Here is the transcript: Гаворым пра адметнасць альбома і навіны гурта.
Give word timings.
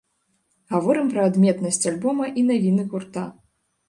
Гаворым 0.75 1.11
пра 1.11 1.25
адметнасць 1.29 1.87
альбома 1.91 2.25
і 2.43 2.47
навіны 2.47 2.87
гурта. 2.95 3.27